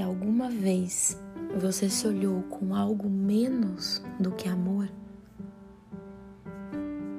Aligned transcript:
alguma 0.00 0.48
vez 0.48 1.18
você 1.60 1.90
se 1.90 2.06
olhou 2.06 2.42
com 2.44 2.74
algo 2.74 3.10
menos 3.10 4.02
do 4.18 4.30
que 4.30 4.48
amor 4.48 4.88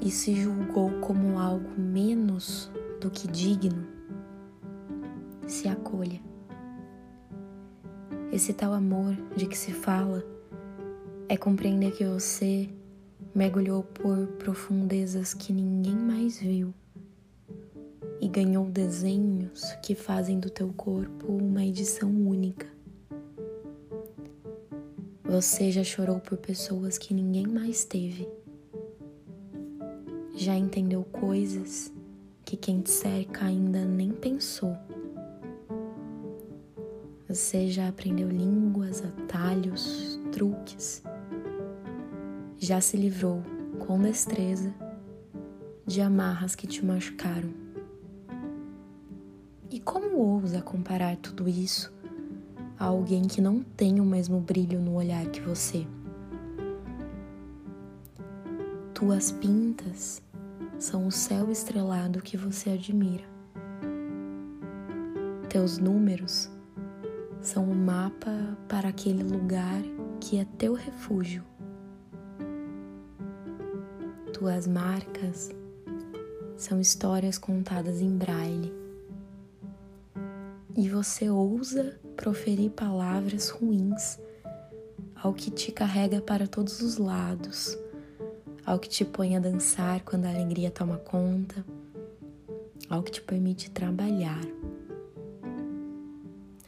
e 0.02 0.10
se 0.10 0.34
julgou 0.36 0.90
como 1.02 1.38
algo 1.38 1.70
menos 1.78 2.72
do 3.00 3.10
que 3.10 3.28
digno, 3.28 3.86
se 5.46 5.68
acolha. 5.68 6.22
Esse 8.32 8.54
tal 8.54 8.74
amor 8.74 9.16
de 9.36 9.46
que 9.46 9.58
se 9.58 9.72
fala 9.72 10.24
é 11.28 11.38
compreender 11.38 11.92
que 11.92 12.06
você 12.06 12.70
mergulhou 13.36 13.84
por 13.84 14.26
profundezas 14.40 15.34
que 15.34 15.54
ninguém 15.54 15.96
mais 15.96 16.40
viu 16.40 16.74
e 18.24 18.28
ganhou 18.30 18.64
desenhos 18.70 19.74
que 19.84 19.94
fazem 19.94 20.40
do 20.40 20.50
teu 20.50 20.72
corpo 20.72 21.28
uma 21.28 21.66
edição 21.66 22.10
única. 22.10 22.66
Você 25.26 25.70
já 25.70 25.84
chorou 25.84 26.22
por 26.22 26.38
pessoas 26.38 26.98
que 26.98 27.14
ninguém 27.14 27.46
mais 27.46 27.84
teve. 27.84 28.26
Já 30.38 30.56
entendeu 30.56 31.04
coisas 31.04 31.92
que 32.46 32.56
quem 32.56 32.80
te 32.80 32.92
cerca 32.92 33.44
ainda 33.44 33.84
nem 33.84 34.14
pensou. 34.14 34.78
Você 37.28 37.68
já 37.68 37.90
aprendeu 37.90 38.30
línguas, 38.30 39.04
atalhos, 39.04 40.18
truques. 40.32 41.04
Já 42.58 42.80
se 42.80 42.96
livrou 42.96 43.44
com 43.86 44.00
destreza 44.00 44.74
de 45.86 46.00
amarras 46.00 46.56
que 46.56 46.66
te 46.66 46.86
machucaram. 46.86 47.63
E 49.74 49.80
como 49.80 50.20
ousa 50.20 50.62
comparar 50.62 51.18
tudo 51.18 51.50
isso 51.50 51.92
a 52.78 52.86
alguém 52.86 53.24
que 53.24 53.42
não 53.42 53.64
tem 53.64 54.00
o 54.00 54.06
mesmo 54.06 54.40
brilho 54.40 54.80
no 54.80 54.94
olhar 54.94 55.26
que 55.32 55.42
você? 55.42 55.88
Tuas 58.94 59.32
pintas 59.32 60.22
são 60.78 61.08
o 61.08 61.12
céu 61.12 61.50
estrelado 61.50 62.22
que 62.22 62.38
você 62.38 62.70
admira. 62.70 63.24
Teus 65.50 65.80
números 65.80 66.52
são 67.42 67.64
o 67.64 67.76
mapa 67.76 68.56
para 68.68 68.90
aquele 68.90 69.24
lugar 69.24 69.82
que 70.20 70.38
é 70.38 70.46
teu 70.46 70.76
refúgio. 70.76 71.44
Tuas 74.34 74.68
marcas 74.68 75.50
são 76.56 76.80
histórias 76.80 77.40
contadas 77.40 78.02
em 78.02 78.16
braille. 78.16 78.83
E 80.76 80.90
você 80.90 81.30
ousa 81.30 82.00
proferir 82.16 82.72
palavras 82.72 83.50
ruins 83.50 84.20
ao 85.16 85.34
que 85.34 85.52
te 85.52 85.72
carrega 85.72 86.22
para 86.22 86.48
todos 86.48 86.82
os 86.82 86.98
lados, 86.98 87.78
ao 88.66 88.80
que 88.80 88.90
te 88.90 89.06
põe 89.06 89.36
a 89.36 89.40
dançar 89.40 90.02
quando 90.02 90.26
a 90.26 90.30
alegria 90.30 90.72
toma 90.72 90.98
conta, 90.98 91.64
ao 92.90 93.04
que 93.04 93.12
te 93.12 93.22
permite 93.22 93.70
trabalhar 93.72 94.42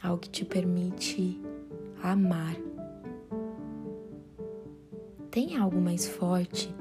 ao 0.06 0.18
que 0.18 0.30
te 0.30 0.44
permite 0.44 1.40
amar. 2.02 2.56
Tem 5.30 5.56
algo 5.56 5.80
mais 5.80 6.06
forte 6.06 6.72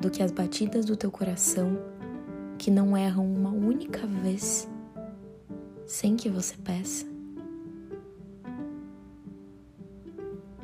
do 0.00 0.10
que 0.10 0.22
as 0.22 0.30
batidas 0.30 0.84
do 0.84 0.96
teu 0.96 1.10
coração 1.10 1.78
que 2.58 2.70
não 2.70 2.96
erram 2.96 3.24
uma 3.24 3.50
única 3.50 4.06
vez 4.06 4.68
sem 6.00 6.16
que 6.16 6.30
você 6.30 6.54
peça? 6.56 7.04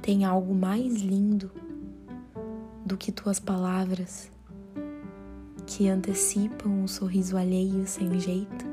Tem 0.00 0.24
algo 0.24 0.54
mais 0.54 1.02
lindo 1.02 1.52
do 2.86 2.96
que 2.96 3.12
tuas 3.12 3.38
palavras 3.38 4.32
que 5.66 5.90
antecipam 5.90 6.70
um 6.70 6.88
sorriso 6.88 7.36
alheio 7.36 7.86
sem 7.86 8.18
jeito? 8.18 8.64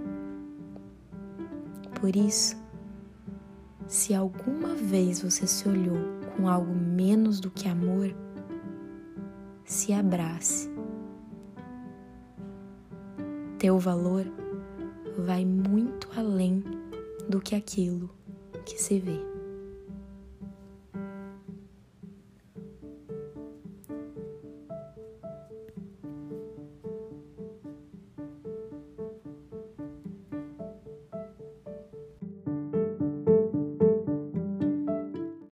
Por 2.00 2.16
isso, 2.16 2.56
se 3.85 4.13
alguma 4.13 4.74
vez 4.74 5.22
você 5.22 5.45
se 5.45 5.68
olhou 5.68 6.00
com 6.38 6.47
algo 6.47 6.74
menos 6.74 7.41
do 7.41 7.51
que 7.51 7.68
amor, 7.68 8.16
se 9.66 9.91
abrace. 9.91 10.72
Teu 13.59 13.78
valor 13.78 14.25
vai 15.18 15.46
muito 15.46 16.07
além 16.16 16.63
do 17.29 17.40
que 17.40 17.56
aquilo 17.56 18.09
que 18.66 18.81
se 18.81 19.00
vê. 19.00 19.32